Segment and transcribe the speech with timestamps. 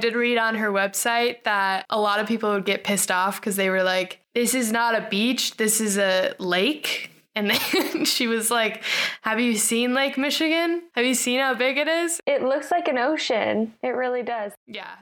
[0.00, 3.56] did read on her website that a lot of people would get pissed off because
[3.56, 7.10] they were like, this is not a beach, this is a lake.
[7.34, 8.84] And then she was like,
[9.22, 10.84] Have you seen Lake Michigan?
[10.92, 12.20] Have you seen how big it is?
[12.28, 13.74] It looks like an ocean.
[13.82, 14.52] It really does.
[14.68, 14.98] Yeah.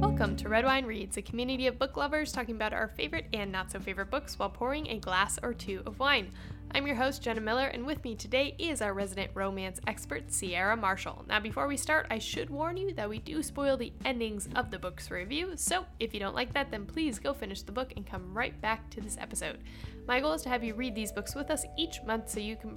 [0.00, 3.50] Welcome to Red Wine Reads, a community of book lovers talking about our favorite and
[3.50, 6.30] not so favorite books while pouring a glass or two of wine.
[6.76, 10.76] I'm your host, Jenna Miller, and with me today is our resident romance expert, Sierra
[10.76, 11.24] Marshall.
[11.26, 14.70] Now, before we start, I should warn you that we do spoil the endings of
[14.70, 17.94] the books review, so if you don't like that, then please go finish the book
[17.96, 19.60] and come right back to this episode.
[20.06, 22.56] My goal is to have you read these books with us each month so you
[22.56, 22.76] can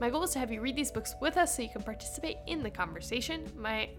[0.00, 2.36] my goal is to have you read these books with us so you can participate
[2.46, 3.44] in the conversation.
[3.56, 3.90] My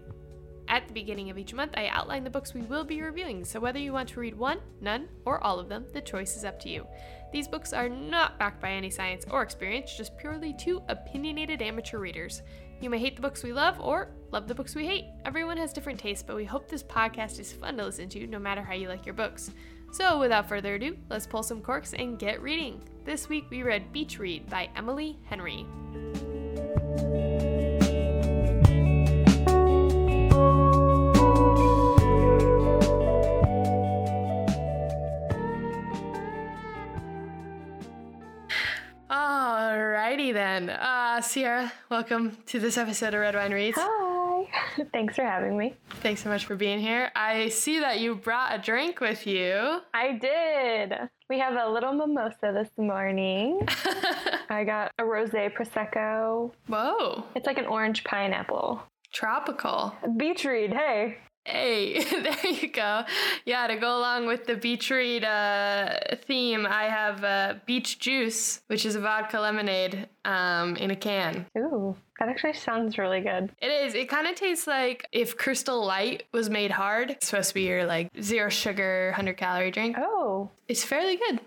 [0.68, 3.60] at the beginning of each month, I outline the books we will be reviewing, so
[3.60, 6.60] whether you want to read one, none, or all of them, the choice is up
[6.60, 6.86] to you.
[7.32, 11.98] These books are not backed by any science or experience, just purely two opinionated amateur
[11.98, 12.42] readers.
[12.80, 15.04] You may hate the books we love or love the books we hate.
[15.24, 18.38] Everyone has different tastes, but we hope this podcast is fun to listen to no
[18.38, 19.50] matter how you like your books.
[19.92, 22.82] So, without further ado, let's pull some corks and get reading.
[23.04, 25.66] This week we read Beach Read by Emily Henry.
[40.10, 40.70] Alrighty then.
[40.70, 43.78] Uh, Sierra, welcome to this episode of Red Wine Reads.
[43.80, 44.44] Hi.
[44.92, 45.76] Thanks for having me.
[46.02, 47.12] Thanks so much for being here.
[47.14, 49.78] I see that you brought a drink with you.
[49.94, 50.94] I did.
[51.28, 53.60] We have a little mimosa this morning.
[54.50, 56.50] I got a rosé prosecco.
[56.66, 58.82] Whoa, It's like an orange pineapple.
[59.12, 59.94] tropical.
[60.16, 61.18] Beach read, hey.
[61.50, 63.02] Hey, there you go.
[63.44, 68.60] Yeah, to go along with the beach read uh, theme, I have uh, beach juice,
[68.68, 71.46] which is a vodka lemonade um, in a can.
[71.58, 73.50] Ooh, that actually sounds really good.
[73.60, 73.94] It is.
[73.94, 77.10] It kind of tastes like if Crystal Light was made hard.
[77.10, 79.96] It's supposed to be your like zero sugar, 100 calorie drink.
[79.98, 81.40] Oh, It's fairly good.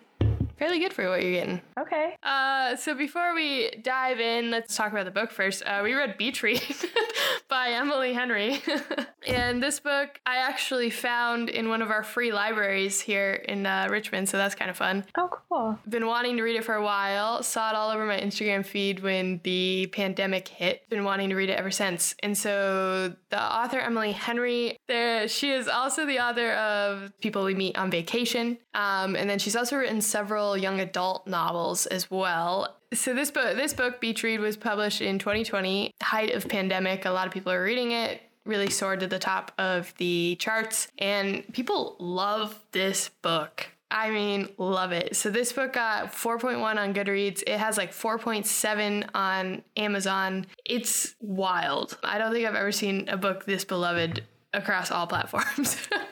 [0.64, 1.62] Fairly good for what you're getting.
[1.78, 2.16] okay.
[2.24, 5.62] Uh, so before we dive in, let's talk about the book first.
[5.66, 6.64] Uh, we read Beach Read
[7.50, 8.62] by Emily Henry.
[9.28, 13.90] and this book I actually found in one of our free libraries here in uh,
[13.92, 15.04] Richmond, so that's kind of fun.
[15.18, 15.78] Oh, cool.
[15.90, 19.02] Been wanting to read it for a while, saw it all over my Instagram feed
[19.02, 20.88] when the pandemic hit.
[20.88, 22.16] Been wanting to read it ever since.
[22.24, 27.54] And so the author, Emily Henry, there she is also the author of People We
[27.54, 28.60] Meet on Vacation.
[28.74, 32.78] Um, and then she's also written several young adult novels as well.
[32.94, 37.06] So this book, this book, Beach Read, was published in 2020, height of pandemic.
[37.06, 38.22] A lot of people are reading it.
[38.46, 43.68] Really soared to the top of the charts, and people love this book.
[43.90, 45.16] I mean, love it.
[45.16, 47.44] So this book got 4.1 on Goodreads.
[47.46, 50.48] It has like 4.7 on Amazon.
[50.66, 51.98] It's wild.
[52.04, 55.78] I don't think I've ever seen a book this beloved across all platforms.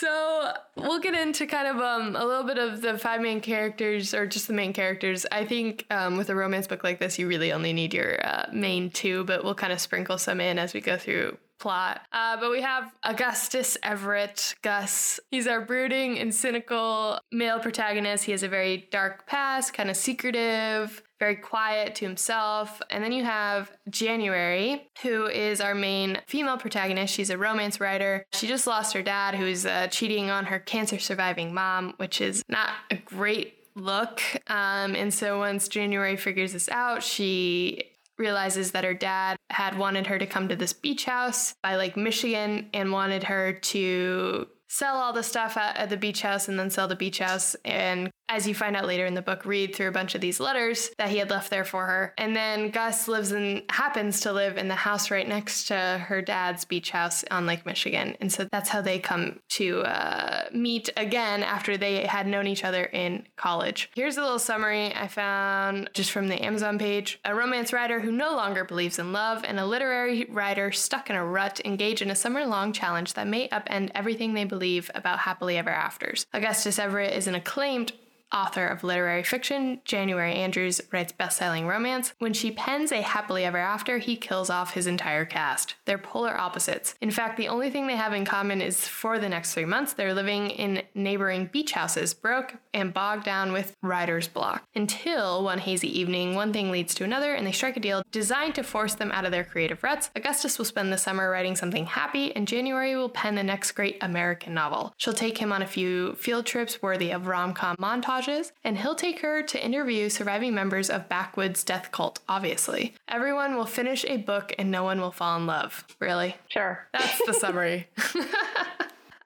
[0.00, 4.14] So we'll get into kind of um, a little bit of the five main characters,
[4.14, 5.26] or just the main characters.
[5.30, 8.46] I think um, with a romance book like this, you really only need your uh,
[8.50, 12.00] main two, but we'll kind of sprinkle some in as we go through plot.
[12.12, 15.20] Uh, but we have Augustus Everett, Gus.
[15.30, 18.24] He's our brooding and cynical male protagonist.
[18.24, 22.80] He has a very dark past, kind of secretive, very quiet to himself.
[22.90, 27.14] And then you have January, who is our main female protagonist.
[27.14, 28.24] She's a romance writer.
[28.32, 32.42] She just lost her dad, who's uh, cheating on her cancer surviving mom, which is
[32.48, 34.20] not a great look.
[34.48, 37.89] Um, and so once January figures this out, she
[38.20, 41.96] realizes that her dad had wanted her to come to this beach house by Lake
[41.96, 46.56] Michigan and wanted her to sell all the stuff at, at the beach house and
[46.58, 47.56] then sell the beach house.
[47.64, 50.38] And as you find out later in the book, read through a bunch of these
[50.38, 52.14] letters that he had left there for her.
[52.16, 56.22] And then Gus lives and happens to live in the house right next to her
[56.22, 58.16] dad's beach house on Lake Michigan.
[58.20, 62.64] And so that's how they come to uh, meet again after they had known each
[62.64, 63.90] other in college.
[63.96, 67.18] Here's a little summary I found just from the Amazon page.
[67.24, 71.16] A romance writer who no longer believes in love and a literary writer stuck in
[71.16, 75.18] a rut engage in a summer long challenge that may upend everything they believe about
[75.18, 76.26] happily ever afters.
[76.32, 77.92] Augustus Everett is an acclaimed
[78.32, 82.12] author of literary fiction, January Andrews writes best-selling romance.
[82.18, 85.74] When she pens a happily ever after, he kills off his entire cast.
[85.84, 86.94] They're polar opposites.
[87.00, 89.92] In fact, the only thing they have in common is for the next three months,
[89.92, 94.64] they're living in neighboring beach houses, broke and bogged down with writer's block.
[94.74, 98.54] Until one hazy evening, one thing leads to another, and they strike a deal designed
[98.54, 100.10] to force them out of their creative ruts.
[100.14, 103.98] Augustus will spend the summer writing something happy, and January will pen the next great
[104.00, 104.92] American novel.
[104.96, 108.19] She'll take him on a few field trips worthy of rom-com montage
[108.64, 112.94] and he'll take her to interview surviving members of Backwoods Death Cult, obviously.
[113.08, 115.84] Everyone will finish a book and no one will fall in love.
[115.98, 116.36] Really?
[116.48, 116.86] Sure.
[116.92, 117.88] That's the summary.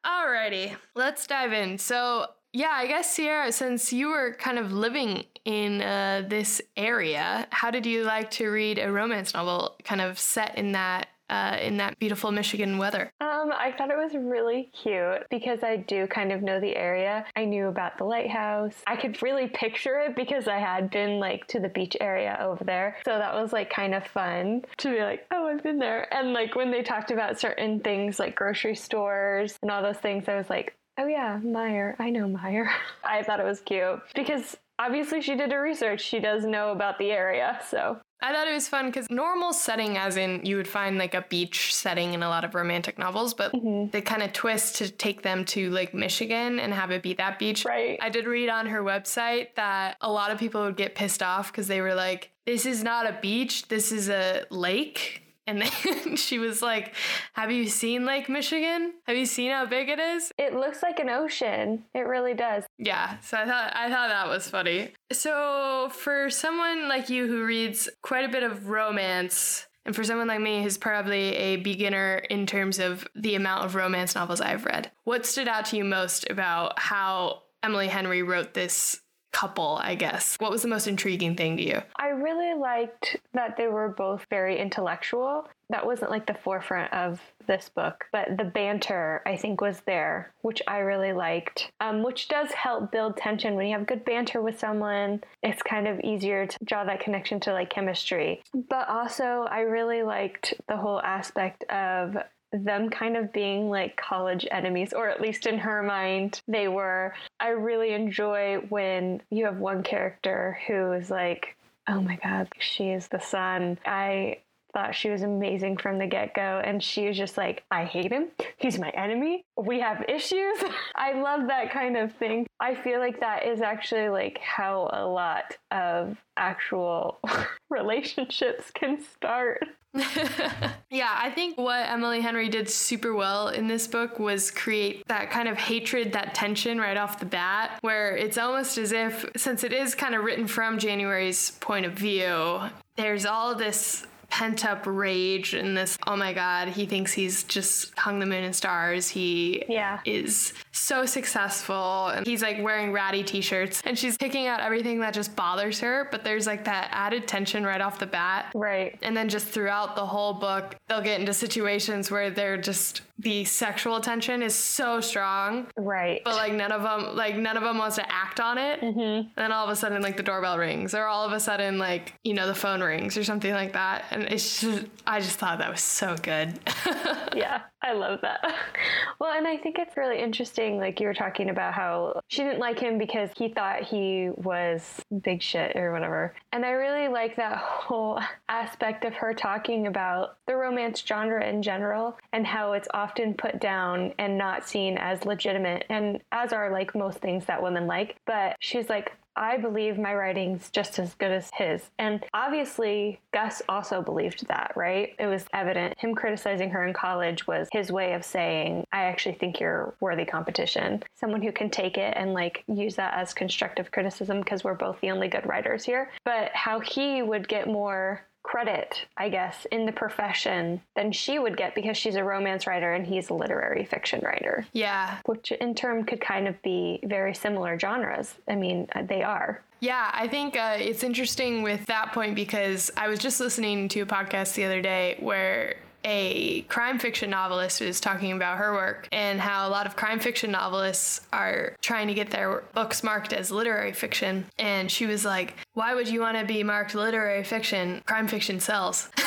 [0.05, 1.79] Alrighty, let's dive in.
[1.79, 7.46] So, yeah, I guess Sierra, since you were kind of living in uh, this area,
[7.50, 11.56] how did you like to read a romance novel kind of set in that uh,
[11.61, 13.11] in that beautiful Michigan weather?
[13.21, 17.25] Um, I thought it was really cute because I do kind of know the area.
[17.37, 18.75] I knew about the lighthouse.
[18.87, 22.65] I could really picture it because I had been like to the beach area over
[22.65, 22.97] there.
[23.05, 26.12] So that was like kind of fun to be like, oh, I've been there.
[26.15, 30.29] And like when they talked about certain things like grocery stores and all those things,
[30.29, 31.94] I was like, oh yeah, Meijer.
[31.99, 32.69] I know Meijer.
[33.05, 36.00] I thought it was cute because obviously she did her research.
[36.03, 37.61] She does know about the area.
[37.69, 41.12] So I thought it was fun because normal setting, as in you would find like
[41.12, 43.91] a beach setting in a lot of romantic novels, but Mm-hmm.
[43.91, 47.38] they kind of twist to take them to Lake Michigan and have it be that
[47.38, 47.65] beach.
[47.67, 47.99] Right.
[48.00, 51.53] I did read on her website that a lot of people would get pissed off
[51.53, 55.20] because they were like, this is not a beach, this is a lake.
[55.46, 56.94] And then she was like,
[57.35, 58.94] Have you seen Lake Michigan?
[59.06, 60.32] Have you seen how big it is?
[60.38, 61.85] it looks like an ocean.
[61.94, 62.64] It really does.
[62.79, 64.93] Yeah, so I thought I thought that was funny.
[65.12, 70.29] So for someone like you who reads quite a bit of romance, and for someone
[70.29, 74.64] like me who's probably a beginner in terms of the amount of romance novels I've
[74.64, 79.00] read, what stood out to you most about how Emily Henry wrote this
[79.35, 80.37] couple, I guess?
[80.39, 81.83] What was the most intriguing thing to you?
[81.97, 85.49] I really liked that they were both very intellectual.
[85.71, 90.33] That wasn't like the forefront of this book, but the banter I think was there,
[90.43, 93.55] which I really liked, um, which does help build tension.
[93.55, 97.41] When you have good banter with someone, it's kind of easier to draw that connection
[97.41, 98.43] to like chemistry.
[98.69, 102.17] But also, I really liked the whole aspect of
[102.55, 107.15] them kind of being like college enemies, or at least in her mind, they were.
[107.41, 111.56] I really enjoy when you have one character who is like,
[111.89, 113.79] oh my God, she is the sun.
[113.85, 114.39] I
[114.75, 116.61] thought she was amazing from the get go.
[116.62, 118.27] And she was just like, I hate him.
[118.59, 119.45] He's my enemy.
[119.56, 120.59] We have issues.
[120.95, 122.47] I love that kind of thing.
[122.61, 127.19] I feel like that is actually like how a lot of actual
[127.71, 129.65] relationships can start.
[130.91, 135.31] yeah, I think what Emily Henry did super well in this book was create that
[135.31, 139.62] kind of hatred, that tension right off the bat, where it's almost as if, since
[139.62, 142.61] it is kind of written from January's point of view,
[142.96, 144.05] there's all this
[144.35, 148.43] pent up rage and this oh my god he thinks he's just hung the moon
[148.43, 150.01] and stars he Yeah.
[150.05, 155.15] is so successful and he's like wearing ratty t-shirts and she's picking out everything that
[155.15, 158.99] just bothers her but there's like that added tension right off the bat Right.
[159.03, 163.45] and then just throughout the whole book, they'll get into situations where they're just the
[163.45, 166.21] sexual tension is so strong, Right.
[166.25, 168.81] but like none of them, like none of them wants to act on it.
[168.81, 168.99] Mm-hmm.
[169.01, 171.79] And then all of a sudden, like the doorbell rings, or all of a sudden,
[171.79, 174.05] like you know, the phone rings, or something like that.
[174.11, 176.59] And it's just, I just thought that was so good.
[177.35, 178.41] yeah, I love that.
[179.21, 180.79] well, and I think it's really interesting.
[180.79, 185.00] Like you were talking about how she didn't like him because he thought he was
[185.23, 186.35] big shit or whatever.
[186.53, 191.62] And I really like that whole aspect of her talking about the romance genre in
[191.62, 196.70] general and how it's often put down and not seen as legitimate, and as are
[196.70, 198.17] like most things that women like.
[198.27, 201.91] But she's like, I believe my writing's just as good as his.
[201.99, 205.15] And obviously, Gus also believed that, right?
[205.19, 205.99] It was evident.
[205.99, 210.25] Him criticizing her in college was his way of saying, I actually think you're worthy
[210.25, 211.03] competition.
[211.15, 215.01] Someone who can take it and like use that as constructive criticism because we're both
[215.01, 216.11] the only good writers here.
[216.25, 221.56] But how he would get more credit, I guess, in the profession than she would
[221.56, 225.74] get because she's a romance writer and he's a literary fiction writer yeah, which in
[225.74, 228.34] turn could kind of be very similar genres.
[228.48, 229.63] I mean, uh, they are.
[229.81, 234.01] Yeah, I think uh, it's interesting with that point because I was just listening to
[234.01, 239.08] a podcast the other day where a crime fiction novelist was talking about her work
[239.11, 243.32] and how a lot of crime fiction novelists are trying to get their books marked
[243.32, 244.44] as literary fiction.
[244.58, 248.03] And she was like, Why would you want to be marked literary fiction?
[248.06, 249.08] Crime fiction sells.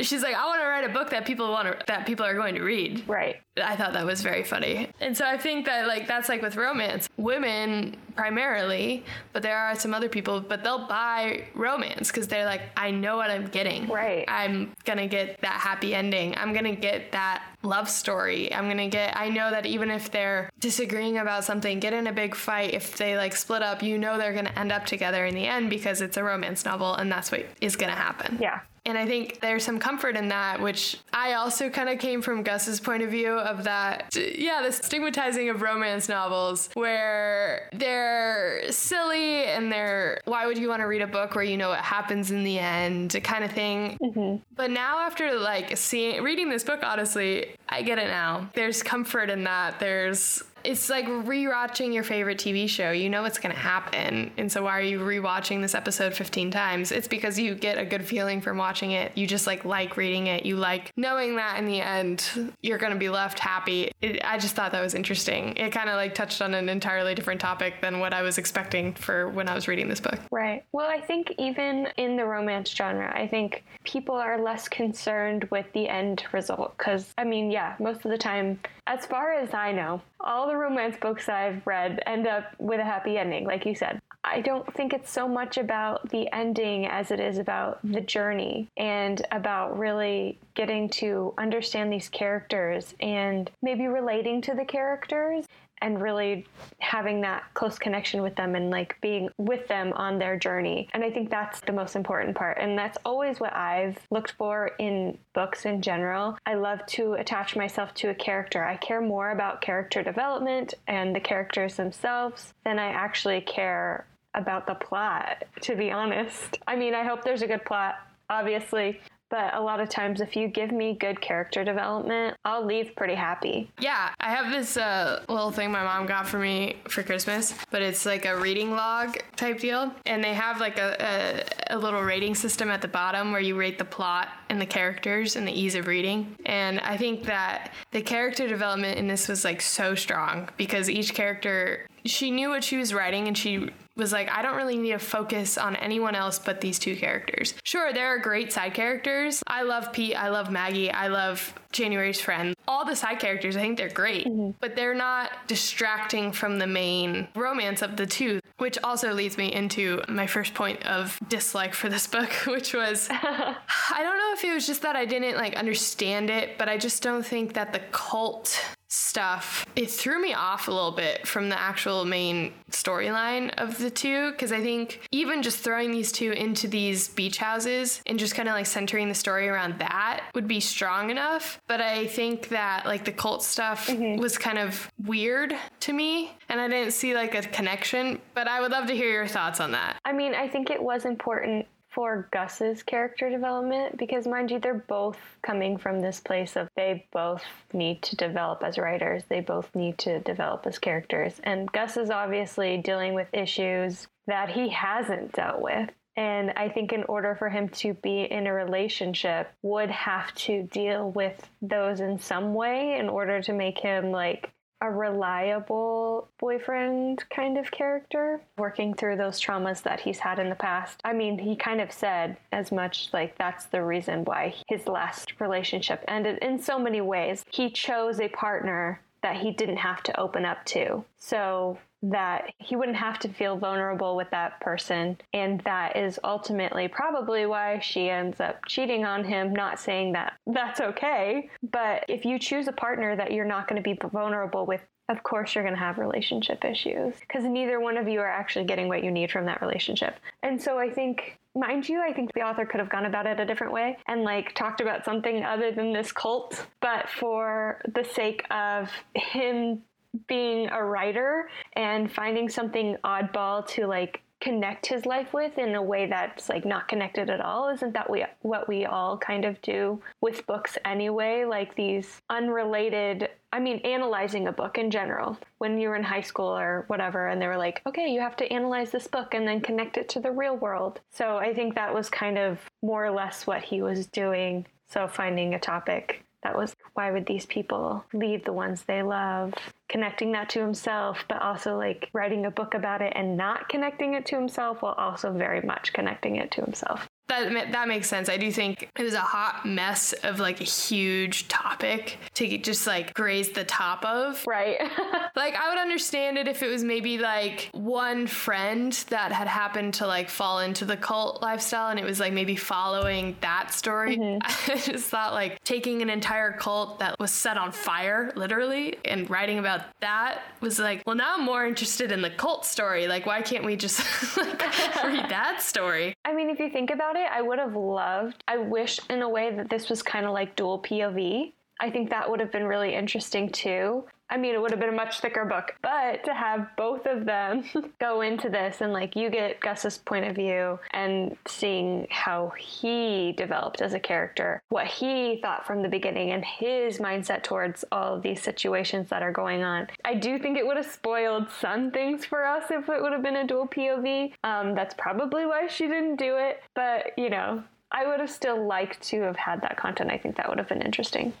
[0.00, 2.34] She's like, I want to write a book that people want to, that people are
[2.34, 3.08] going to read.
[3.08, 3.36] Right.
[3.62, 4.88] I thought that was very funny.
[5.00, 7.08] And so I think that like that's like with romance.
[7.16, 12.62] Women primarily, but there are some other people, but they'll buy romance because they're like,
[12.76, 13.88] I know what I'm getting.
[13.88, 14.24] Right.
[14.28, 16.36] I'm gonna get that happy ending.
[16.36, 18.52] I'm gonna get that love story.
[18.52, 22.12] I'm gonna get I know that even if they're disagreeing about something, get in a
[22.12, 25.34] big fight, if they like split up, you know they're gonna end up together in
[25.34, 28.38] the end because it's a romance novel and that's what is gonna happen.
[28.40, 28.60] Yeah.
[28.86, 32.42] And I think there's some comfort in that, which I also kind of came from
[32.42, 39.44] Gus's point of view of that, yeah, the stigmatizing of romance novels where they're silly
[39.44, 42.30] and they're, why would you want to read a book where you know what happens
[42.30, 43.96] in the end, kind of thing.
[44.02, 44.42] Mm-hmm.
[44.54, 48.50] But now, after like seeing, reading this book, honestly, I get it now.
[48.54, 49.80] There's comfort in that.
[49.80, 52.90] There's it's like rewatching your favorite TV show.
[52.90, 54.32] You know what's going to happen.
[54.36, 56.90] And so why are you rewatching this episode 15 times?
[56.90, 59.12] It's because you get a good feeling from watching it.
[59.16, 60.46] You just like like reading it.
[60.46, 63.92] You like knowing that in the end you're going to be left happy.
[64.00, 65.56] It, I just thought that was interesting.
[65.56, 68.94] It kind of like touched on an entirely different topic than what I was expecting
[68.94, 70.18] for when I was reading this book.
[70.30, 70.64] Right.
[70.72, 75.66] Well, I think even in the romance genre, I think people are less concerned with
[75.74, 79.72] the end result cuz I mean, yeah, most of the time as far as I
[79.72, 83.74] know, all the romance books I've read end up with a happy ending, like you
[83.74, 84.00] said.
[84.24, 88.70] I don't think it's so much about the ending as it is about the journey
[88.78, 95.44] and about really getting to understand these characters and maybe relating to the characters
[95.84, 96.46] and really
[96.78, 100.88] having that close connection with them and like being with them on their journey.
[100.94, 102.56] And I think that's the most important part.
[102.58, 106.38] And that's always what I've looked for in books in general.
[106.46, 108.64] I love to attach myself to a character.
[108.64, 114.66] I care more about character development and the characters themselves than I actually care about
[114.66, 116.58] the plot, to be honest.
[116.66, 117.96] I mean, I hope there's a good plot,
[118.30, 119.00] obviously,
[119.30, 123.14] but a lot of times if you give me good character development i'll leave pretty
[123.14, 123.70] happy.
[123.80, 127.82] Yeah i have this uh, little thing my mom got for me for christmas but
[127.82, 129.92] it's like a reading log type deal.
[130.06, 133.56] And they have like a, a, a little rating system at the bottom where you
[133.56, 136.36] rate the plot and the characters and the ease of reading.
[136.46, 141.14] And i think that the character development in this was like so strong because each
[141.14, 144.92] character she knew what she was writing and she was like, I don't really need
[144.92, 147.54] to focus on anyone else but these two characters.
[147.64, 149.42] Sure, there are great side characters.
[149.46, 152.54] I love Pete, I love Maggie, I love January's friend.
[152.66, 154.52] All the side characters, I think they're great, mm-hmm.
[154.60, 159.52] but they're not distracting from the main romance of the two, which also leads me
[159.52, 164.44] into my first point of dislike for this book, which was I don't know if
[164.44, 167.72] it was just that I didn't like understand it, but I just don't think that
[167.72, 168.60] the cult
[168.94, 173.90] stuff, it threw me off a little bit from the actual main storyline of the
[173.90, 174.30] two.
[174.32, 178.48] Because I think even just throwing these two into these beach houses and just kind
[178.48, 181.60] of like centering the story around that would be strong enough.
[181.66, 184.20] But I think that like the cult stuff mm-hmm.
[184.20, 186.32] was kind of weird to me.
[186.48, 188.20] And I didn't see like a connection.
[188.34, 189.98] But I would love to hear your thoughts on that.
[190.04, 194.74] I mean, I think it was important for Gus's character development because, mind you, they're
[194.74, 199.72] both coming from this place of they both need to develop as writers, they both
[199.74, 201.40] need to develop as characters.
[201.44, 205.90] And Gus is obviously dealing with issues that he hasn't dealt with.
[206.16, 210.62] And I think in order for him to be in a relationship, would have to
[210.64, 214.53] deal with those in some way in order to make him like
[214.84, 220.54] a reliable boyfriend kind of character, working through those traumas that he's had in the
[220.54, 221.00] past.
[221.04, 225.40] I mean, he kind of said as much like that's the reason why his last
[225.40, 227.44] relationship ended in so many ways.
[227.50, 231.02] He chose a partner that he didn't have to open up to.
[231.16, 231.78] So
[232.10, 235.16] that he wouldn't have to feel vulnerable with that person.
[235.32, 240.34] And that is ultimately probably why she ends up cheating on him, not saying that
[240.46, 241.48] that's okay.
[241.72, 245.22] But if you choose a partner that you're not going to be vulnerable with, of
[245.22, 248.88] course you're going to have relationship issues because neither one of you are actually getting
[248.88, 250.16] what you need from that relationship.
[250.42, 253.40] And so I think mind you, I think the author could have gone about it
[253.40, 256.66] a different way and like talked about something other than this cult.
[256.80, 259.82] But for the sake of him
[260.26, 265.82] being a writer and finding something oddball to like connect his life with in a
[265.82, 269.60] way that's like not connected at all isn't that we what we all kind of
[269.62, 271.44] do with books anyway?
[271.44, 275.38] Like these unrelated i mean analyzing a book in general.
[275.58, 278.36] When you were in high school or whatever and they were like okay you have
[278.36, 281.00] to analyze this book and then connect it to the real world.
[281.10, 284.66] So i think that was kind of more or less what he was doing.
[284.88, 289.52] So finding a topic that was why would these people leave the ones they love?
[289.88, 294.14] Connecting that to himself but also like writing a book about it and not connecting
[294.14, 298.28] it to himself while also very much connecting it to himself that that makes sense.
[298.28, 302.86] I do think it was a hot mess of like a huge topic to just
[302.86, 304.44] like graze the top of.
[304.46, 304.78] Right.
[305.36, 309.94] like I would understand it if it was maybe like one friend that had happened
[309.94, 314.18] to like fall into the cult lifestyle and it was like maybe following that story.
[314.18, 314.38] Mm-hmm.
[314.72, 319.28] I just thought like taking an entire cult that was set on fire literally and
[319.30, 323.08] writing about that was like, well now I'm more interested in the cult story.
[323.08, 324.00] Like why can't we just
[324.36, 324.62] like
[325.04, 326.14] read that story?
[326.24, 329.22] I mean, if you think about about it, I would have loved, I wish in
[329.22, 331.52] a way that this was kind of like dual POV.
[331.80, 334.04] I think that would have been really interesting too.
[334.34, 337.24] I mean, it would have been a much thicker book, but to have both of
[337.24, 337.62] them
[338.00, 343.32] go into this and like you get Gus's point of view and seeing how he
[343.36, 348.16] developed as a character, what he thought from the beginning, and his mindset towards all
[348.16, 349.86] of these situations that are going on.
[350.04, 353.22] I do think it would have spoiled some things for us if it would have
[353.22, 354.32] been a dual POV.
[354.42, 357.62] Um, that's probably why she didn't do it, but you know,
[357.92, 360.10] I would have still liked to have had that content.
[360.10, 361.32] I think that would have been interesting.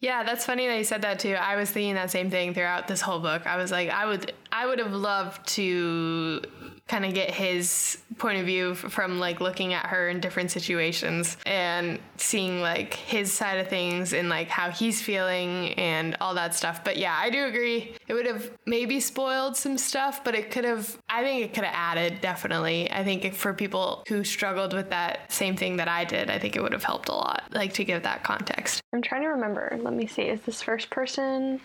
[0.00, 1.34] Yeah, that's funny that you said that too.
[1.34, 3.46] I was thinking that same thing throughout this whole book.
[3.46, 6.40] I was like, I would, I would have loved to
[6.88, 11.36] kind of get his point of view from like looking at her in different situations
[11.46, 16.54] and seeing like his side of things and like how he's feeling and all that
[16.54, 16.82] stuff.
[16.82, 17.94] But yeah, I do agree.
[18.08, 21.64] It would have maybe spoiled some stuff, but it could have, I think it could
[21.64, 22.90] have added definitely.
[22.90, 26.56] I think for people who struggled with that same thing that I did, I think
[26.56, 28.80] it would have helped a lot, like to give that context.
[28.92, 29.78] I'm trying to remember.
[29.82, 30.22] Let me see.
[30.22, 31.60] Is this first person?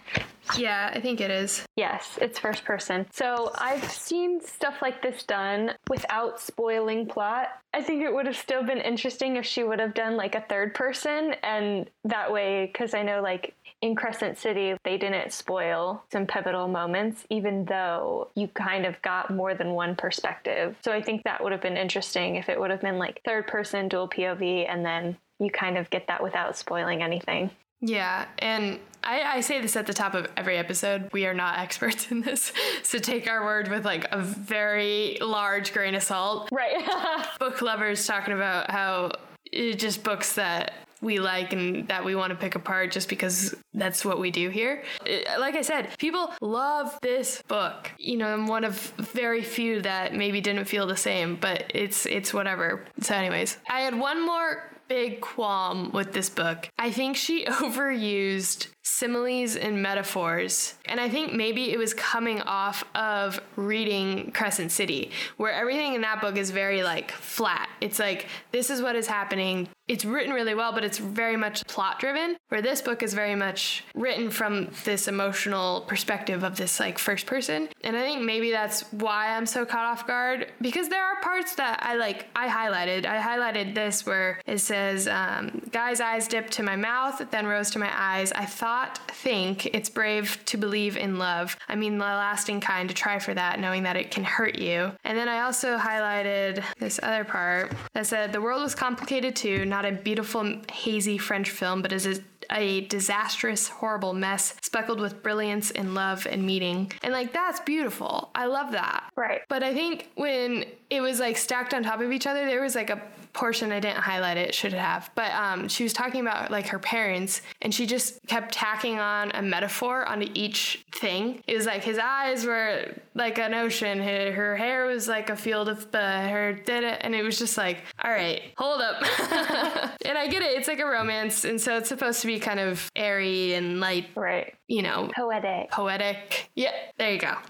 [0.57, 1.65] Yeah, I think it is.
[1.77, 3.05] Yes, it's first person.
[3.11, 7.49] So I've seen stuff like this done without spoiling plot.
[7.75, 10.41] I think it would have still been interesting if she would have done like a
[10.41, 16.03] third person, and that way, because I know like in Crescent City, they didn't spoil
[16.11, 20.77] some pivotal moments, even though you kind of got more than one perspective.
[20.83, 23.45] So I think that would have been interesting if it would have been like third
[23.45, 27.51] person, dual POV, and then you kind of get that without spoiling anything.
[27.85, 31.09] Yeah, and I, I, say this at the top of every episode.
[31.11, 35.73] We are not experts in this, so take our word with like a very large
[35.73, 36.47] grain of salt.
[36.49, 36.89] Right.
[37.39, 39.11] Book lovers talking about how
[39.51, 43.53] it just books that we like and that we want to pick apart just because
[43.73, 44.83] that's what we do here.
[45.05, 47.91] Uh, like I said, people love this book.
[47.97, 52.05] You know, I'm one of very few that maybe didn't feel the same, but it's
[52.05, 52.85] it's whatever.
[53.01, 56.69] So anyways, I had one more big qualm with this book.
[56.77, 60.75] I think she overused similes and metaphors.
[60.85, 66.01] And I think maybe it was coming off of reading Crescent City, where everything in
[66.01, 67.69] that book is very like flat.
[67.81, 69.69] It's like, this is what is happening.
[69.87, 73.35] It's written really well, but it's very much plot driven, where this book is very
[73.35, 77.67] much written from this emotional perspective of this like first person.
[77.83, 81.55] And I think maybe that's why I'm so caught off guard because there are parts
[81.55, 83.05] that I like, I highlighted.
[83.05, 87.69] I highlighted this where it says, um, Guy's eyes dipped to my mouth, then rose
[87.71, 88.31] to my eyes.
[88.31, 88.72] I thought,
[89.07, 91.57] think it's brave to believe in love.
[91.67, 94.91] I mean, the lasting kind to try for that, knowing that it can hurt you.
[95.03, 99.65] And then I also highlighted this other part that said, the world was complicated too
[99.65, 105.23] not a beautiful, hazy French film, but is a a disastrous, horrible mess speckled with
[105.23, 106.91] brilliance and love and meaning.
[107.01, 108.29] And like that's beautiful.
[108.35, 109.09] I love that.
[109.15, 109.41] Right.
[109.49, 112.75] But I think when it was like stacked on top of each other, there was
[112.75, 113.01] like a
[113.33, 115.09] portion I didn't highlight it, should have.
[115.15, 119.31] But um, she was talking about like her parents, and she just kept tacking on
[119.33, 121.41] a metaphor onto each thing.
[121.47, 125.35] It was like his eyes were like an ocean, her, her hair was like a
[125.35, 129.01] field of uh, her did it, and it was just like, all right, hold up.
[130.05, 132.59] and I get it, it's like a romance, and so it's supposed to be kind
[132.59, 134.53] of airy and light, right?
[134.67, 135.71] You know, poetic.
[135.71, 136.49] Poetic.
[136.55, 137.35] Yeah, there you go.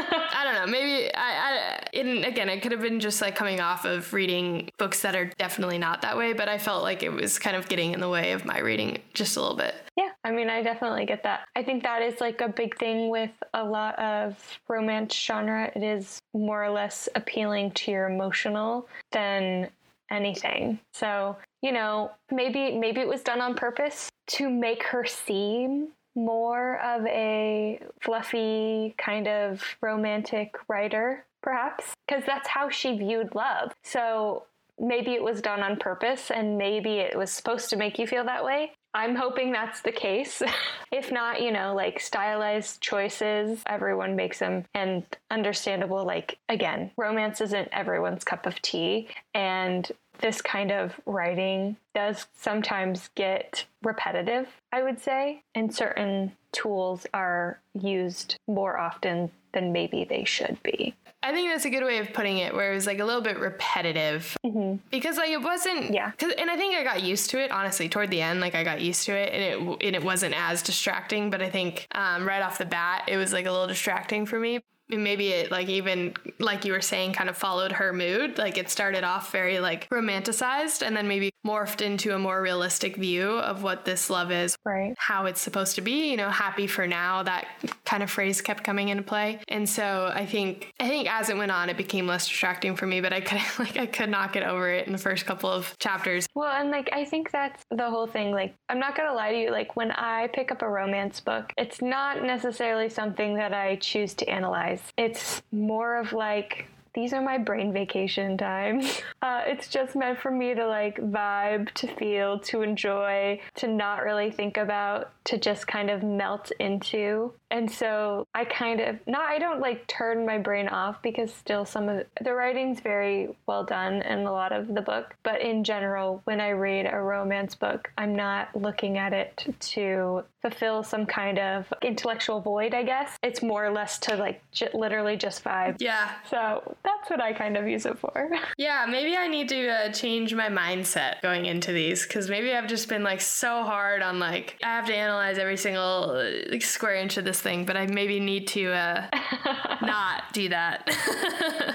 [0.00, 0.70] I don't know.
[0.70, 4.70] Maybe I, I and again, it could have been just like coming off of reading
[4.78, 7.68] books that are definitely not that way, but I felt like it was kind of
[7.68, 9.74] getting in the way of my reading just a little bit.
[9.96, 11.48] Yeah, I mean, I definitely get that.
[11.56, 14.36] I think that is like a big thing with a lot of
[14.68, 15.70] romance genre.
[15.74, 19.70] It is more or less appealing to your emotional than
[20.10, 20.78] anything.
[20.94, 26.78] So, you know, maybe maybe it was done on purpose to make her seem more
[26.80, 33.72] of a fluffy kind of romantic writer, perhaps, because that's how she viewed love.
[33.82, 34.44] So
[34.78, 38.24] maybe it was done on purpose and maybe it was supposed to make you feel
[38.24, 38.72] that way.
[38.94, 40.42] I'm hoping that's the case.
[40.92, 46.04] if not, you know, like stylized choices, everyone makes them and understandable.
[46.04, 49.08] Like, again, romance isn't everyone's cup of tea.
[49.34, 57.06] And this kind of writing does sometimes get repetitive, I would say, and certain tools
[57.14, 60.94] are used more often than maybe they should be.
[61.22, 63.20] I think that's a good way of putting it, where it was like a little
[63.20, 64.76] bit repetitive mm-hmm.
[64.90, 65.92] because like it wasn't.
[65.92, 66.12] Yeah.
[66.20, 68.40] and I think I got used to it honestly toward the end.
[68.40, 71.30] Like I got used to it, and it and it wasn't as distracting.
[71.30, 74.38] But I think um, right off the bat, it was like a little distracting for
[74.38, 78.56] me maybe it like even like you were saying kind of followed her mood like
[78.56, 83.30] it started off very like romanticized and then maybe morphed into a more realistic view
[83.30, 84.94] of what this love is, right?
[84.98, 86.10] How it's supposed to be.
[86.10, 87.22] You know, happy for now.
[87.22, 87.46] That
[87.88, 91.36] kind of phrase kept coming into play, and so I think I think as it
[91.36, 93.00] went on, it became less distracting for me.
[93.00, 95.74] But I could like I could not get over it in the first couple of
[95.78, 96.28] chapters.
[96.34, 98.30] Well, and like I think that's the whole thing.
[98.30, 99.50] Like I'm not gonna lie to you.
[99.50, 104.12] Like when I pick up a romance book, it's not necessarily something that I choose
[104.14, 104.82] to analyze.
[104.96, 109.02] It's more of like these are my brain vacation times.
[109.20, 114.04] Uh, it's just meant for me to like vibe, to feel, to enjoy, to not
[114.04, 117.34] really think about, to just kind of melt into.
[117.50, 121.66] And so I kind of, not, I don't like turn my brain off because still
[121.66, 125.14] some of the writing's very well done in a lot of the book.
[125.22, 130.24] But in general, when I read a romance book, I'm not looking at it to
[130.40, 133.16] fulfill some kind of intellectual void, I guess.
[133.22, 135.76] It's more or less to like j- literally just vibe.
[135.78, 136.10] Yeah.
[136.30, 138.30] So that's what I kind of use it for.
[138.56, 142.66] Yeah, maybe I need to uh, change my mindset going into these because maybe I've
[142.66, 146.62] just been like so hard on like, I have to analyze every single uh, like,
[146.62, 149.08] square inch of this thing, but I maybe need to uh,
[149.82, 150.88] not do that.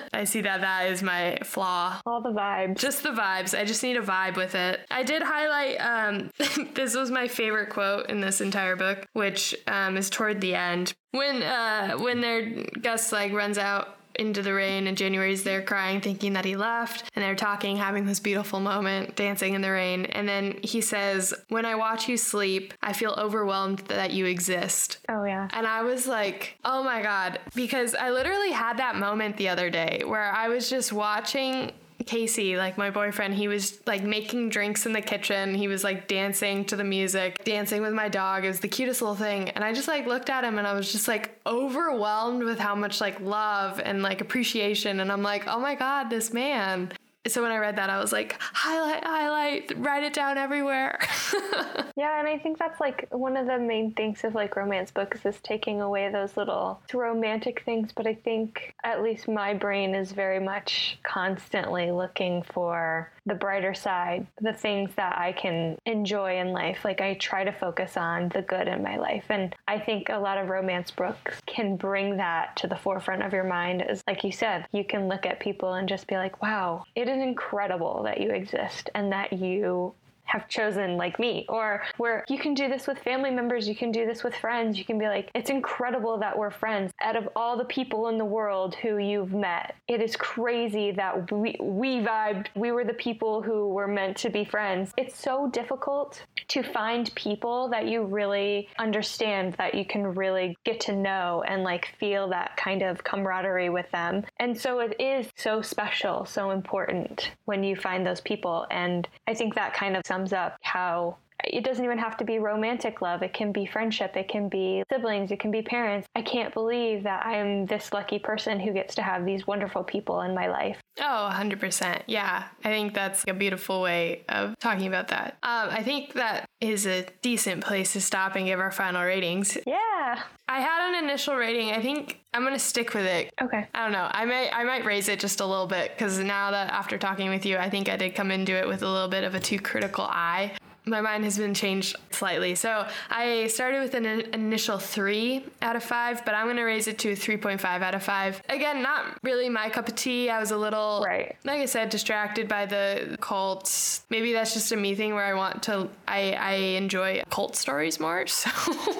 [0.14, 2.00] I see that that is my flaw.
[2.06, 2.78] All the vibes.
[2.78, 3.58] Just the vibes.
[3.58, 4.82] I just need a vibe with it.
[4.90, 6.32] I did highlight, um,
[6.74, 10.94] this was my favorite quote in this entire book, which um, is toward the end.
[11.12, 16.02] When uh, when their Gus like runs out into the rain and January's there crying
[16.02, 20.06] thinking that he left and they're talking having this beautiful moment dancing in the rain
[20.06, 24.98] and then he says when I watch you sleep I feel overwhelmed that you exist.
[25.10, 25.48] Oh yeah.
[25.52, 29.70] And I was like, "Oh my god," because I literally had that moment the other
[29.70, 31.72] day where I was just watching
[32.06, 35.56] Casey, like my boyfriend, he was like making drinks in the kitchen.
[35.56, 38.46] He was like dancing to the music, dancing with my dog.
[38.46, 39.50] It was the cutest little thing.
[39.50, 42.76] And I just like looked at him and I was just like overwhelmed with how
[42.76, 45.00] much like love and like appreciation.
[45.00, 46.92] And I'm like, oh my God, this man
[47.28, 51.00] so when I read that, I was like, highlight, highlight, write it down everywhere.
[51.96, 55.26] yeah, and I think that's like one of the main things of like romance books
[55.26, 57.92] is taking away those little romantic things.
[57.96, 63.74] But I think at least my brain is very much constantly looking for the brighter
[63.74, 66.84] side, the things that I can enjoy in life.
[66.84, 69.26] Like I try to focus on the good in my life.
[69.30, 73.34] And I think a lot of romance books can bring that to the forefront of
[73.34, 73.82] your mind.
[73.82, 77.08] As like you said, you can look at people and just be like, wow, it
[77.08, 79.94] is incredible that you exist and that you
[80.26, 83.92] have chosen like me or where you can do this with family members you can
[83.92, 84.78] do this with friends.
[84.78, 86.92] You can be like it's incredible that we're friends.
[87.02, 91.32] Out of all the people in the world who you've met it is crazy that
[91.32, 92.48] we we vibed.
[92.56, 94.92] We were the people who were meant to be friends.
[94.98, 100.80] It's so difficult to find people that you really understand that you can really get
[100.82, 104.24] to know and like feel that kind of camaraderie with them.
[104.40, 108.66] And so it is so special so important when you find those people.
[108.72, 112.40] And i think that kind of sums up how it doesn't even have to be
[112.40, 113.22] romantic love.
[113.24, 114.16] It can be friendship.
[114.16, 115.32] It can be siblings.
[115.32, 116.08] It can be parents.
[116.16, 119.84] I can't believe that I am this lucky person who gets to have these wonderful
[119.84, 120.80] people in my life.
[121.00, 122.04] Oh, 100%.
[122.08, 122.46] Yeah.
[122.64, 125.38] I think that's a beautiful way of talking about that.
[125.44, 129.58] Um, I think that is a decent place to stop and give our final ratings.
[129.66, 130.22] Yeah.
[130.48, 131.72] I had an initial rating.
[131.72, 133.34] I think I'm gonna stick with it.
[133.42, 133.68] Okay.
[133.74, 134.08] I don't know.
[134.12, 137.30] I might I might raise it just a little bit because now that after talking
[137.30, 139.40] with you, I think I did come into it with a little bit of a
[139.40, 140.54] too critical eye
[140.86, 142.56] my mind has been changed slightly.
[142.56, 146.88] So I started with an initial three out of five, but I'm going to raise
[146.88, 148.42] it to 3.5 out of five.
[148.50, 150.30] Again, not really my cup of tea.
[150.30, 151.36] I was a little, right.
[151.44, 154.06] like I said, distracted by the cults.
[154.10, 158.00] Maybe that's just a me thing where I want to, I, I enjoy cult stories
[158.00, 158.26] more.
[158.34, 158.50] So,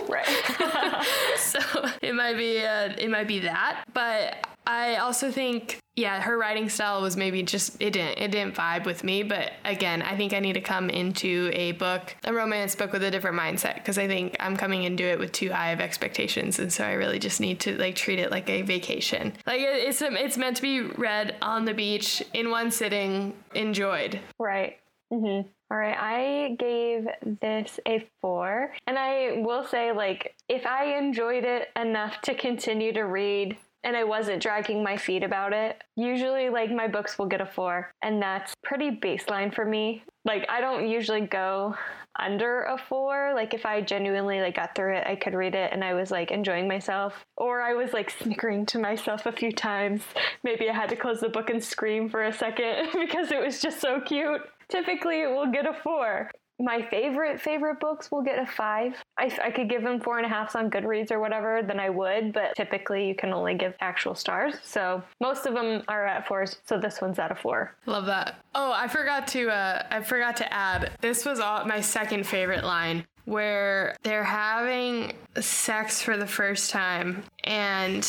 [0.08, 0.26] right.
[1.38, 1.60] so
[2.02, 3.84] it might be, uh, it might be that.
[3.94, 8.56] But I also think yeah, her writing style was maybe just it didn't it didn't
[8.56, 12.34] vibe with me, but again, I think I need to come into a book, a
[12.34, 15.52] romance book with a different mindset because I think I'm coming into it with too
[15.52, 18.64] high of expectations and so I really just need to like treat it like a
[18.64, 19.34] vacation.
[19.46, 24.20] Like it's it's meant to be read on the beach in one sitting, enjoyed.
[24.40, 24.80] Right.
[25.12, 25.46] Mhm.
[25.72, 27.08] All right, I gave
[27.42, 28.74] this a four.
[28.86, 33.98] And I will say, like, if I enjoyed it enough to continue to read and
[33.98, 35.82] I wasn't dragging my feet about it.
[35.96, 40.04] Usually, like, my books will get a four, and that's pretty baseline for me.
[40.26, 41.76] Like, I don't usually go
[42.20, 43.34] under a four.
[43.36, 46.12] Like, if I genuinely, like, got through it, I could read it and I was,
[46.12, 47.26] like, enjoying myself.
[47.38, 50.04] Or I was, like, snickering to myself a few times.
[50.44, 53.62] Maybe I had to close the book and scream for a second because it was
[53.62, 54.42] just so cute.
[54.70, 59.32] Typically, it will get a four my favorite favorite books will get a five I,
[59.44, 62.34] I could give them four and a half on Goodreads or whatever, then I would,
[62.34, 64.56] but typically you can only give actual stars.
[64.64, 67.76] So most of them are at fours, so this one's at a four.
[67.86, 68.36] Love that.
[68.56, 70.92] Oh, I forgot to uh, I forgot to add.
[71.02, 77.24] This was all my second favorite line where they're having sex for the first time
[77.46, 78.08] and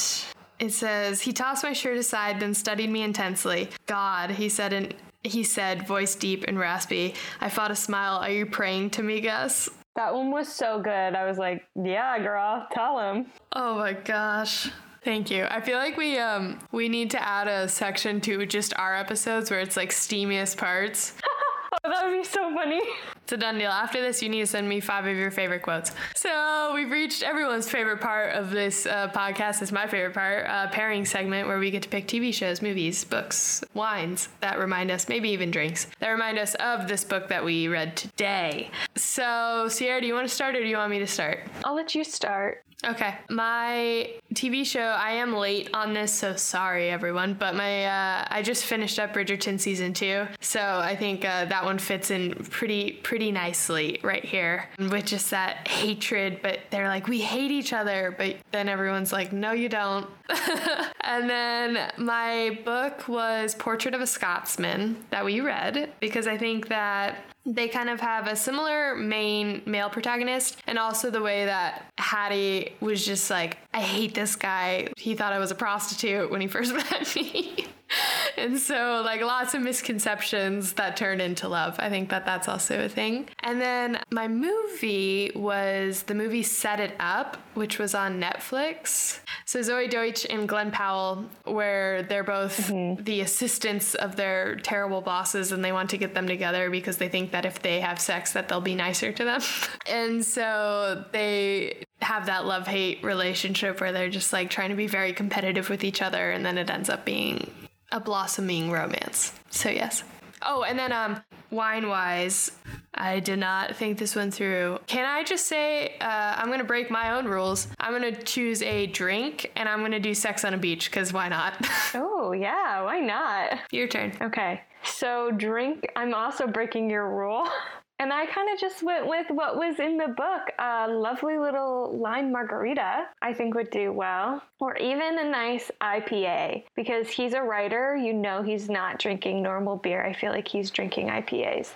[0.59, 4.93] it says he tossed my shirt aside then studied me intensely god he said in
[5.23, 9.21] he said voice deep and raspy i fought a smile are you praying to me
[9.21, 10.91] gus That one was so good.
[11.15, 13.27] I was like, yeah, girl, tell him.
[13.53, 14.71] oh my gosh
[15.05, 15.47] Thank you.
[15.51, 19.51] I feel like we um we need to add a section to just our episodes
[19.51, 21.13] where it's like steamiest parts.
[21.83, 22.81] Oh, that would be so funny.
[23.23, 23.71] It's a done deal.
[23.71, 25.93] After this, you need to send me five of your favorite quotes.
[26.15, 29.63] So we've reached everyone's favorite part of this uh, podcast.
[29.63, 33.05] It's my favorite part, uh, pairing segment where we get to pick TV shows, movies,
[33.05, 37.45] books, wines that remind us, maybe even drinks that remind us of this book that
[37.45, 38.71] we read today.
[38.97, 41.41] So Sierra, do you want to start or do you want me to start?
[41.65, 42.65] I'll let you start.
[42.87, 44.81] Okay, my TV show.
[44.81, 47.35] I am late on this, so sorry everyone.
[47.35, 51.65] But my uh, I just finished up Bridgerton season two, so I think uh, that
[51.65, 56.41] one fits in pretty pretty nicely right here with just that hatred.
[56.43, 60.07] But they're like we hate each other, but then everyone's like no you don't.
[61.01, 66.69] and then my book was Portrait of a Scotsman that we read because I think
[66.69, 71.87] that they kind of have a similar main male protagonist and also the way that
[71.99, 74.89] Hattie was just like, I hate this guy.
[74.97, 77.67] He thought I was a prostitute when he first met me.
[78.37, 81.77] and so like lots of misconceptions that turned into love.
[81.79, 83.29] I think that that's also a thing.
[83.43, 89.21] And then my movie was the movie Set It Up, which was on Netflix.
[89.47, 93.03] So Zoey Deutch and Glen Powell, where they're both mm-hmm.
[93.03, 97.09] the assistants of their terrible bosses, and they want to get them together because they
[97.09, 99.41] think that if they have sex, that they'll be nicer to them.
[99.89, 104.87] and so they have that love hate relationship where they're just like trying to be
[104.87, 107.51] very competitive with each other, and then it ends up being
[107.93, 109.33] a blossoming romance.
[109.51, 110.05] So yes.
[110.43, 112.51] Oh, and then um, wine wise,
[112.93, 114.79] I did not think this one through.
[114.87, 117.69] Can I just say uh, I'm gonna break my own rules?
[117.81, 121.29] I'm gonna choose a drink and I'm gonna do sex on a beach because why
[121.29, 121.55] not?
[121.97, 123.59] Oh, yeah, why not?
[123.71, 124.13] Your turn.
[124.21, 127.47] Okay, so drink, I'm also breaking your rule.
[128.01, 130.51] And I kind of just went with what was in the book.
[130.59, 134.43] A lovely little lime margarita, I think would do well.
[134.59, 136.65] Or even a nice IPA.
[136.75, 140.05] Because he's a writer, you know he's not drinking normal beer.
[140.05, 141.71] I feel like he's drinking IPAs.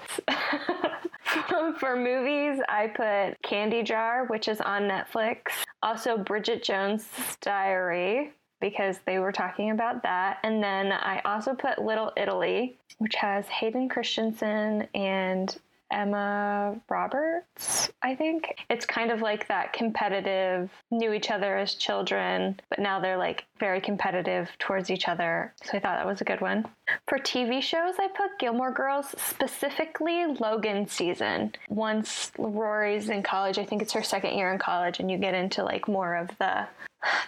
[1.79, 5.53] For movies, I put Candy Jar, which is on Netflix.
[5.83, 7.07] Also, Bridget Jones'
[7.41, 10.39] Diary, because they were talking about that.
[10.43, 15.57] And then I also put Little Italy, which has Hayden Christensen and
[15.91, 18.59] Emma Roberts, I think.
[18.69, 23.45] It's kind of like that competitive, knew each other as children, but now they're like
[23.59, 25.55] very competitive towards each other.
[25.65, 26.67] So I thought that was a good one.
[27.07, 31.53] For TV shows, I put Gilmore Girls, specifically Logan season.
[31.69, 35.35] Once Rory's in college, I think it's her second year in college, and you get
[35.35, 36.67] into like more of the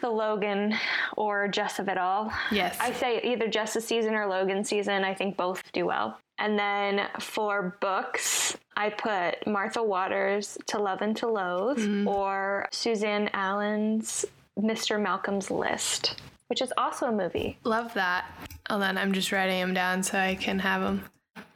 [0.01, 0.75] the Logan
[1.17, 2.33] or Jess of it all.
[2.51, 2.77] Yes.
[2.81, 5.05] I say either Jess's season or Logan season.
[5.05, 6.19] I think both do well.
[6.41, 12.09] And then for books, I put Martha Waters' To Love and to Loathe mm-hmm.
[12.09, 14.25] or Suzanne Allain's
[14.59, 15.01] Mr.
[15.01, 17.59] Malcolm's List, which is also a movie.
[17.65, 18.25] Love that.
[18.71, 21.05] Hold on, I'm just writing them down so I can have them.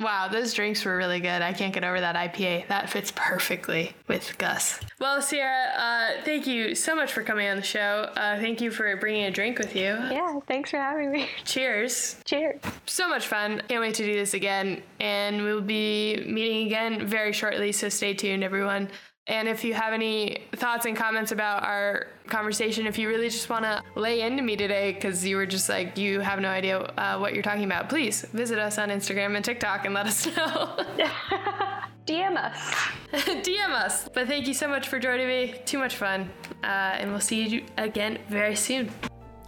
[0.00, 1.42] Wow, those drinks were really good.
[1.42, 2.68] I can't get over that IPA.
[2.68, 4.80] That fits perfectly with Gus.
[5.00, 8.10] Well, Sierra, uh, thank you so much for coming on the show.
[8.16, 9.82] Uh, thank you for bringing a drink with you.
[9.82, 11.28] Yeah, thanks for having me.
[11.44, 12.16] Cheers.
[12.24, 12.60] Cheers.
[12.86, 13.62] So much fun.
[13.68, 14.82] Can't wait to do this again.
[15.00, 18.88] And we'll be meeting again very shortly, so stay tuned, everyone.
[19.26, 23.48] And if you have any thoughts and comments about our conversation, if you really just
[23.48, 26.80] want to lay into me today because you were just like, you have no idea
[26.80, 30.26] uh, what you're talking about, please visit us on Instagram and TikTok and let us
[30.36, 30.76] know.
[32.06, 32.74] DM us.
[33.12, 34.10] DM us.
[34.10, 35.54] But thank you so much for joining me.
[35.64, 36.30] Too much fun.
[36.62, 38.90] Uh, and we'll see you again very soon.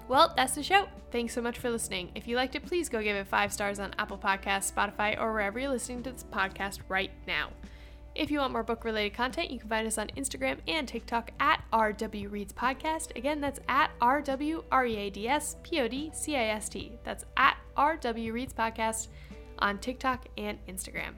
[0.08, 0.88] Well, that's the show.
[1.10, 2.12] Thanks so much for listening.
[2.14, 5.32] If you liked it, please go give it five stars on Apple Podcasts, Spotify, or
[5.32, 7.50] wherever you're listening to this podcast right now.
[8.16, 11.32] If you want more book related content, you can find us on Instagram and TikTok
[11.38, 13.14] at RW Reads Podcast.
[13.14, 16.70] Again, that's at RW R E A D S P O D C I S
[16.70, 16.92] T.
[17.04, 19.08] That's at RW Reads Podcast
[19.58, 21.12] on TikTok and Instagram.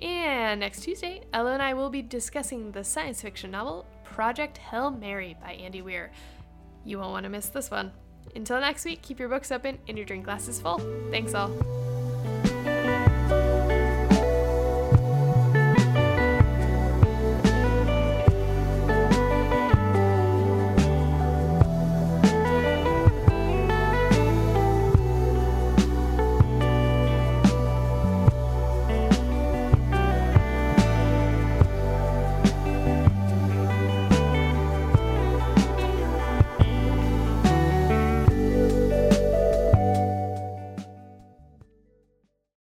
[0.00, 4.92] And next Tuesday, Ella and I will be discussing the science fiction novel Project Hail
[4.92, 6.12] Mary by Andy Weir.
[6.84, 7.90] You won't want to miss this one.
[8.36, 10.78] Until next week, keep your books open and your drink glasses full.
[11.10, 11.50] Thanks all.